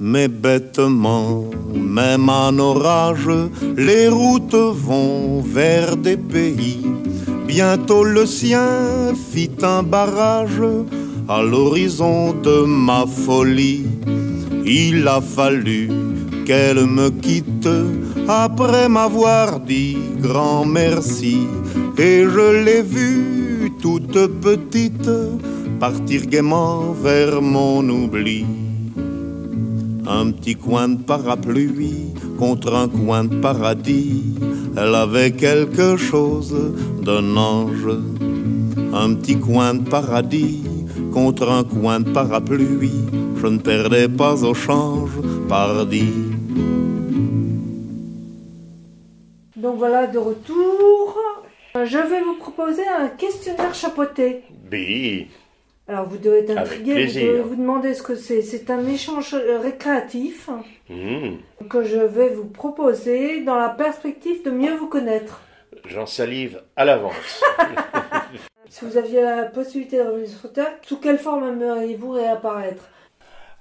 Mais 0.00 0.28
bêtement, 0.28 1.44
même 1.74 2.30
en 2.30 2.58
orage, 2.58 3.28
les 3.76 4.08
routes 4.08 4.54
vont 4.54 5.42
vers 5.42 5.98
des 5.98 6.16
pays. 6.16 6.80
Bientôt 7.46 8.04
le 8.04 8.24
sien 8.24 9.12
fit 9.30 9.50
un 9.62 9.82
barrage 9.82 10.62
à 11.28 11.42
l'horizon 11.42 12.34
de 12.34 12.64
ma 12.66 13.06
folie. 13.06 13.86
Il 14.66 15.06
a 15.08 15.20
fallu 15.20 15.90
qu'elle 16.44 16.86
me 16.86 17.08
quitte 17.10 17.68
après 18.28 18.88
m'avoir 18.88 19.60
dit 19.60 19.96
grand 20.20 20.64
merci. 20.64 21.46
Et 21.98 22.24
je 22.24 22.64
l'ai 22.64 22.82
vue 22.82 23.72
toute 23.80 24.26
petite 24.40 25.10
partir 25.80 26.26
gaiement 26.26 26.92
vers 26.92 27.40
mon 27.40 27.88
oubli. 27.88 28.44
Un 30.06 30.30
petit 30.32 30.54
coin 30.54 30.88
de 30.88 31.02
parapluie 31.02 32.12
contre 32.38 32.74
un 32.74 32.88
coin 32.88 33.24
de 33.24 33.36
paradis, 33.36 34.34
elle 34.76 34.94
avait 34.94 35.30
quelque 35.30 35.96
chose 35.96 36.54
d'un 37.02 37.36
ange. 37.36 37.88
Un 38.92 39.14
petit 39.14 39.38
coin 39.38 39.74
de 39.74 39.88
paradis 39.88 40.63
contre 41.14 41.48
un 41.48 41.62
coin 41.62 42.00
de 42.00 42.10
parapluie, 42.10 43.04
je 43.40 43.46
ne 43.46 43.58
perdais 43.58 44.08
pas 44.08 44.42
au 44.44 44.52
change, 44.52 45.12
pardi. 45.48 46.12
Donc 49.56 49.76
voilà, 49.78 50.08
de 50.08 50.18
retour. 50.18 51.16
Je 51.76 51.98
vais 51.98 52.20
vous 52.20 52.34
proposer 52.34 52.82
un 52.86 53.08
questionnaire 53.08 53.74
chapeauté. 53.74 54.42
Oui. 54.72 55.28
Alors 55.86 56.08
vous 56.08 56.18
devez 56.18 56.38
être 56.38 56.56
intrigué, 56.58 57.06
vous 57.06 57.12
devez 57.14 57.40
vous 57.42 57.56
demander 57.56 57.94
ce 57.94 58.02
que 58.02 58.16
c'est. 58.16 58.42
C'est 58.42 58.70
un 58.70 58.84
échange 58.86 59.34
euh, 59.34 59.58
récréatif 59.62 60.48
Hmm. 60.90 61.36
que 61.70 61.82
je 61.82 61.96
vais 61.96 62.28
vous 62.28 62.44
proposer 62.44 63.42
dans 63.42 63.56
la 63.56 63.70
perspective 63.70 64.44
de 64.44 64.50
mieux 64.50 64.74
vous 64.74 64.86
connaître. 64.88 65.40
J'en 65.88 66.04
salive 66.04 66.60
à 66.76 66.84
l'avance. 66.84 67.42
Si 68.74 68.84
vous 68.84 68.96
aviez 68.96 69.22
la 69.22 69.44
possibilité 69.44 69.98
de 69.98 70.02
revenir 70.02 70.28
sur 70.28 70.52
Terre, 70.52 70.72
sous 70.82 70.98
quelle 70.98 71.18
forme 71.18 71.44
aimeriez-vous 71.44 72.10
réapparaître? 72.10 72.82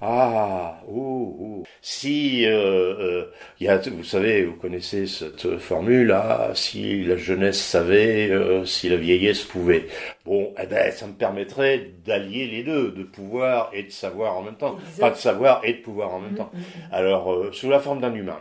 Ah, 0.01 0.82
ouh, 0.88 1.36
ouh. 1.39 1.63
Si, 1.84 2.48
euh, 2.48 2.96
euh, 3.00 3.25
il 3.60 3.67
y 3.67 3.70
a, 3.70 3.77
vous 3.77 4.03
savez, 4.03 4.43
vous 4.43 4.55
connaissez 4.55 5.05
cette 5.05 5.60
formule, 5.60 6.12
ah, 6.12 6.50
si 6.55 7.03
la 7.03 7.15
jeunesse 7.15 7.62
savait, 7.62 8.32
euh, 8.32 8.65
si 8.65 8.89
la 8.89 8.96
vieillesse 8.96 9.43
pouvait. 9.43 9.86
Bon, 10.25 10.51
eh 10.60 10.65
ben, 10.65 10.91
ça 10.91 11.05
me 11.05 11.13
permettrait 11.13 11.91
d'allier 12.03 12.48
les 12.48 12.63
deux, 12.63 12.89
de 12.89 13.03
pouvoir 13.03 13.70
et 13.72 13.84
de 13.84 13.91
savoir 13.91 14.36
en 14.36 14.41
même 14.41 14.58
temps. 14.58 14.77
Pas 15.00 15.12
de 15.12 15.15
savoir 15.15 15.62
et 15.63 15.74
de 15.74 15.82
pouvoir 15.84 16.12
en 16.12 16.22
même 16.22 16.34
temps. 16.34 16.51
Alors, 16.91 17.32
euh, 17.32 17.51
sous 17.51 17.70
la 17.70 17.79
forme 17.79 18.01
d'un 18.01 18.15
humain. 18.15 18.39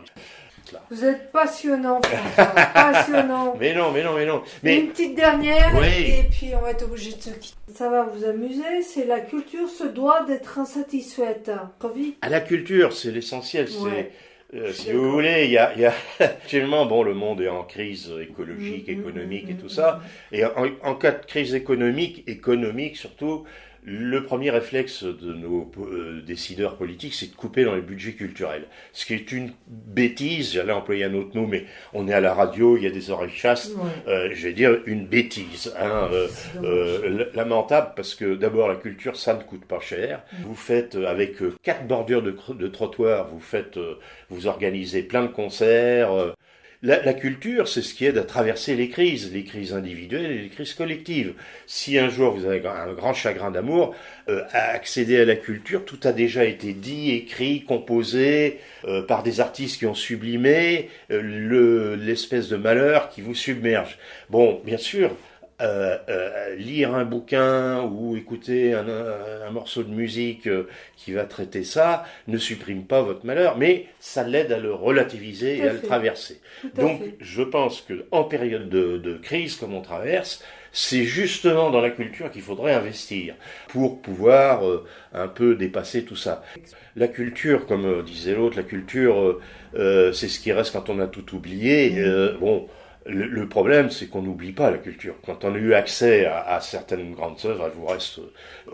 Vous 0.91 1.05
êtes 1.05 1.31
passionnant, 1.33 2.01
François, 2.03 2.65
passionnant. 2.73 3.55
Mais 3.61 3.75
non, 3.75 3.91
mais 3.93 4.03
non, 4.05 4.15
mais 4.15 4.27
non. 4.27 4.43
Une 4.63 4.89
petite 4.89 5.15
dernière, 5.15 5.73
Oui. 5.75 5.87
et 6.21 6.23
puis 6.31 6.51
on 6.57 6.61
va 6.63 6.71
être 6.71 6.85
obligé 6.85 7.13
de 7.13 7.21
se 7.21 7.31
quitter. 7.31 7.57
Ça 7.75 7.89
va 7.91 8.05
vous 8.05 8.25
amuser, 8.25 8.83
c'est 8.83 9.05
la 9.07 9.21
culture 9.21 9.69
se 9.69 9.85
doit 9.85 10.25
d'être 10.25 10.59
insatisfaite. 10.59 11.51
Vite. 11.95 12.17
à 12.23 12.29
la 12.29 12.41
culture, 12.41 12.93
c'est 12.93 13.11
l'essentiel. 13.11 13.69
C'est 13.69 13.79
Ouais. 13.83 14.13
Euh, 14.55 14.71
si 14.71 14.93
vous 14.93 15.11
voulez, 15.11 15.45
il 15.47 15.51
y 15.51 15.57
a, 15.59 15.75
y 15.79 15.87
a 15.87 15.95
actuellement, 16.21 16.85
bon, 16.85 17.03
le 17.03 17.15
monde 17.15 17.41
est 17.41 17.49
en 17.49 17.63
crise 17.65 18.13
écologique, 18.21 18.87
Mm, 18.87 18.93
mm, 18.97 19.01
économique 19.01 19.47
et 19.49 19.55
mm, 19.55 19.59
tout 19.59 19.71
ça. 19.71 20.01
Et 20.31 20.45
en, 20.45 20.67
en 20.83 20.95
cas 20.95 21.13
de 21.13 21.25
crise 21.25 21.55
économique, 21.55 22.23
économique 22.29 22.97
surtout, 22.99 23.45
le 23.85 24.23
premier 24.23 24.51
réflexe 24.51 25.03
de 25.03 25.33
nos 25.33 25.71
euh, 25.79 26.23
décideurs 26.25 26.77
politiques, 26.77 27.15
c'est 27.15 27.31
de 27.33 27.37
couper 27.37 27.65
dans 27.65 27.75
les 27.75 27.81
budgets 27.81 28.13
culturels. 28.13 28.67
Ce 28.93 29.05
qui 29.05 29.15
est 29.15 29.33
une 29.33 29.51
bêtise, 29.67 30.53
j'allais 30.53 30.73
employer 30.73 31.05
un 31.05 31.15
autre 31.15 31.37
mot, 31.37 31.47
mais 31.49 31.65
on 31.93 32.07
est 32.07 32.13
à 32.13 32.21
la 32.21 32.33
radio, 32.33 32.77
il 32.77 32.85
y 32.85 32.87
a 32.87 32.91
des 32.91 33.11
oreilles 33.11 33.31
chastes. 33.31 33.75
Ouais. 33.75 33.91
Euh, 34.07 34.31
je 34.33 34.47
vais 34.47 34.53
dire 34.53 34.79
une 34.87 35.07
bêtise, 35.07 35.75
hein, 35.81 36.09
euh, 36.13 36.29
euh, 36.63 37.27
lamentable 37.35 37.93
parce 37.97 38.15
que 38.15 38.37
d'abord 38.37 38.69
la 38.69 38.77
culture 38.77 39.17
ça 39.17 39.35
ne 39.35 39.43
coûte 39.43 39.65
pas 39.65 39.81
cher. 39.81 40.23
Vous 40.45 40.55
faites 40.55 40.95
euh, 40.95 41.07
avec 41.07 41.39
quatre 41.63 41.87
bordures 41.87 42.23
de, 42.23 42.37
de 42.55 42.69
trottoir, 42.69 43.29
vous 43.29 43.41
faites, 43.41 43.79
vous 44.31 44.47
organisez 44.47 45.03
plein 45.03 45.23
de 45.23 45.29
concerts. 45.33 46.35
La, 46.85 47.15
culture, 47.15 47.69
c'est 47.69 47.81
ce 47.81 47.95
qui 47.95 48.07
aide 48.07 48.19
à 48.19 48.25
traverser 48.25 48.75
les 48.75 48.89
crises, 48.89 49.33
les 49.33 49.45
crises 49.45 49.73
individuelles 49.73 50.33
et 50.33 50.43
les 50.43 50.49
crises 50.49 50.75
collectives. 50.75 51.35
Si 51.65 51.97
un 51.97 52.09
jour 52.09 52.35
vous 52.35 52.45
avez 52.45 52.61
un 52.67 52.93
grand 52.93 53.15
chagrin 53.15 53.53
d'amour, 53.53 53.95
euh, 54.29 54.43
à 54.51 54.71
accéder 54.73 55.21
à 55.21 55.25
la 55.25 55.37
culture, 55.37 55.85
tout 55.85 56.01
a 56.03 56.13
déjà 56.13 56.45
été 56.45 56.73
dit, 56.73 57.13
écrit, 57.13 57.63
composé 57.63 58.59
euh, 58.85 59.01
par 59.03 59.23
des 59.23 59.39
artistes 59.39 59.79
qui 59.79 59.87
ont 59.87 59.95
sublimé 59.95 60.89
euh, 61.13 61.23
le- 61.23 61.95
l'espèce 61.95 62.49
de 62.49 62.57
malheur 62.57 63.11
qui 63.11 63.21
vous 63.21 63.37
submerge. 63.37 63.97
Bon, 64.29 64.61
bien 64.65 64.79
sûr, 64.79 65.17
euh, 65.63 65.97
euh, 66.09 66.55
lire 66.57 66.95
un 66.95 67.05
bouquin 67.05 67.83
ou 67.85 68.17
écouter 68.17 68.75
un, 68.75 68.89
un- 68.89 69.47
un 69.49 69.51
morceau 69.51 69.83
de 69.83 69.91
musique 69.93 70.47
euh, 70.49 70.69
qui 70.97 71.13
va 71.13 71.25
traiter 71.25 71.65
ça 71.65 72.05
ne 72.29 72.37
supprime 72.39 72.85
pas 72.85 73.03
votre 73.03 73.25
malheur, 73.25 73.57
mais 73.59 73.87
ça 74.01 74.23
l'aide 74.27 74.53
à 74.53 74.59
le 74.59 74.73
relativiser 74.75 75.57
Tout 75.59 75.65
et 75.65 75.69
à 75.69 75.73
le 75.73 75.81
traverser. 75.83 76.41
Tout 76.61 76.69
Donc, 76.77 76.99
fait. 77.01 77.15
je 77.21 77.43
pense 77.43 77.81
que 77.83 78.05
en 78.11 78.25
période 78.25 78.69
de, 78.69 78.99
de 78.99 79.15
crise 79.17 79.57
comme 79.57 79.75
on 79.75 79.83
traverse, 79.83 80.43
c'est 80.73 81.05
justement 81.05 81.71
dans 81.71 81.81
la 81.83 81.91
culture 81.91 82.31
qu'il 82.31 82.43
faudrait 82.43 82.73
investir 82.73 83.35
pour 83.69 84.01
pouvoir 84.01 84.67
euh, 84.67 84.85
un 85.13 85.29
peu 85.29 85.55
dépasser 85.55 86.05
tout 86.05 86.17
ça. 86.17 86.43
La 86.97 87.09
culture, 87.09 87.67
comme 87.67 88.03
disait 88.03 88.35
l'autre, 88.35 88.57
la 88.57 88.63
culture, 88.63 89.39
c'est 89.75 90.29
ce 90.29 90.41
qui 90.41 90.53
reste 90.53 90.73
quand 90.73 90.91
on 90.91 90.99
a 91.01 91.07
tout 91.07 91.35
oublié. 91.35 91.95
Euh, 91.99 92.37
bon, 92.39 92.69
le, 93.07 93.27
le 93.27 93.49
problème, 93.49 93.91
c'est 93.91 94.09
qu'on 94.09 94.23
n'oublie 94.23 94.53
pas 94.53 94.71
la 94.71 94.79
culture. 94.79 95.15
Quand 95.27 95.45
on 95.45 95.55
a 95.55 95.59
eu 95.59 95.75
accès 95.75 96.27
à, 96.27 96.41
à 96.47 96.61
certaines 96.61 97.13
grandes 97.15 97.39
œuvres, 97.45 97.65
elle 97.67 97.73
vous 97.73 97.87
reste. 97.87 98.21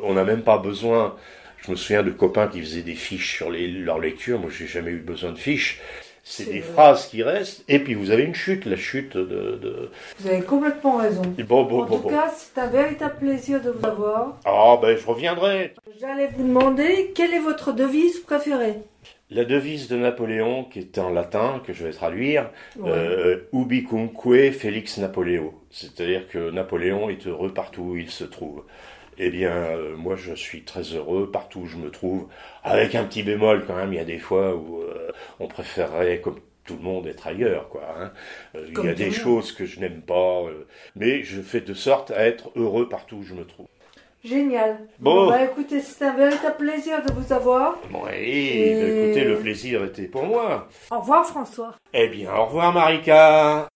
On 0.02 0.14
n'a 0.14 0.24
même 0.24 0.42
pas 0.42 0.58
besoin. 0.58 1.16
Je 1.58 1.70
me 1.72 1.76
souviens 1.76 2.02
de 2.02 2.10
copains 2.10 2.48
qui 2.48 2.60
faisaient 2.60 2.82
des 2.82 2.94
fiches 2.94 3.36
sur 3.36 3.50
les, 3.50 3.66
leur 3.68 3.98
lecture. 3.98 4.38
Moi, 4.38 4.50
j'ai 4.50 4.66
jamais 4.66 4.90
eu 4.92 5.00
besoin 5.00 5.32
de 5.32 5.38
fiches. 5.38 5.80
c'est 6.22 6.46
des 6.46 6.60
vrai. 6.60 6.72
phrases 6.72 7.06
qui 7.08 7.22
restent, 7.22 7.64
et 7.68 7.78
puis 7.82 7.94
vous 7.94 8.10
avez 8.10 8.22
une 8.24 8.34
chute, 8.34 8.64
la 8.66 8.76
chute 8.76 9.16
de... 9.16 9.56
de... 9.56 9.90
Vous 10.18 10.28
avez 10.28 10.42
complètement 10.42 10.96
raison. 10.98 11.38
Bon, 11.38 11.64
bon, 11.64 11.82
En 11.82 11.86
bon, 11.86 11.98
tout 12.02 12.08
cas, 12.08 12.30
c'est 12.36 12.60
un 12.60 12.68
véritable 12.68 13.16
plaisir 13.18 13.62
de 13.62 13.70
vous 13.70 13.84
avoir. 13.86 14.38
Ah, 14.44 14.76
ben 14.80 14.96
je 14.96 15.06
reviendrai. 15.06 15.74
J'allais 16.00 16.28
vous 16.28 16.44
demander 16.44 17.12
quelle 17.14 17.32
est 17.34 17.40
votre 17.40 17.72
devise 17.72 18.20
préférée? 18.20 18.76
La 19.30 19.44
devise 19.44 19.88
de 19.88 19.96
Napoléon, 19.96 20.64
qui 20.64 20.78
est 20.78 20.98
en 20.98 21.10
latin, 21.10 21.60
que 21.66 21.72
je 21.74 21.84
vais 21.86 21.92
traduire, 21.92 22.50
Ouais. 22.78 22.90
euh, 22.90 23.36
Ubicunque 23.52 24.50
Felix 24.52 24.96
Napoleo. 24.98 25.54
C'est-à-dire 25.70 26.28
que 26.28 26.50
Napoléon 26.50 27.10
est 27.10 27.26
heureux 27.26 27.52
partout 27.52 27.82
où 27.82 27.96
il 27.96 28.10
se 28.10 28.24
trouve. 28.24 28.64
Eh 29.18 29.30
bien, 29.30 29.50
euh, 29.52 29.96
moi, 29.96 30.16
je 30.16 30.32
suis 30.34 30.62
très 30.62 30.82
heureux 30.94 31.30
partout 31.30 31.60
où 31.60 31.66
je 31.66 31.76
me 31.76 31.90
trouve, 31.90 32.28
avec 32.64 32.94
un 32.94 33.04
petit 33.04 33.22
bémol 33.22 33.64
quand 33.66 33.76
même. 33.76 33.92
Il 33.92 33.96
y 33.96 34.00
a 34.00 34.04
des 34.04 34.18
fois 34.18 34.54
où 34.56 34.80
euh, 34.82 35.10
on 35.40 35.48
préférerait, 35.48 36.20
comme 36.20 36.40
tout 36.64 36.76
le 36.76 36.82
monde, 36.82 37.06
être 37.06 37.26
ailleurs, 37.26 37.68
quoi. 37.68 37.82
hein. 37.98 38.12
Euh, 38.54 38.66
il 38.70 38.82
y 38.82 38.88
a 38.88 38.94
des 38.94 39.10
choses 39.10 39.52
que 39.52 39.66
je 39.66 39.80
n'aime 39.80 40.02
pas, 40.02 40.42
euh, 40.44 40.66
mais 40.96 41.22
je 41.22 41.42
fais 41.42 41.60
de 41.60 41.74
sorte 41.74 42.10
à 42.12 42.26
être 42.26 42.50
heureux 42.56 42.88
partout 42.88 43.16
où 43.16 43.22
je 43.24 43.34
me 43.34 43.44
trouve. 43.44 43.66
Génial. 44.24 44.78
Bon. 44.98 45.28
bah 45.28 45.44
écoutez, 45.44 45.80
c'est 45.80 46.04
un 46.04 46.14
véritable 46.14 46.56
plaisir 46.56 47.02
de 47.06 47.12
vous 47.12 47.32
avoir. 47.32 47.76
Bon, 47.90 48.02
et, 48.12 48.30
Et- 48.30 49.04
écoutez, 49.06 49.24
le 49.24 49.36
plaisir 49.38 49.84
était 49.84 50.02
pour 50.08 50.24
moi. 50.24 50.68
Au 50.90 50.98
revoir 51.00 51.24
François. 51.26 51.74
Eh 51.94 52.08
bien, 52.08 52.34
au 52.34 52.46
revoir, 52.46 52.72
Marika. 52.72 53.68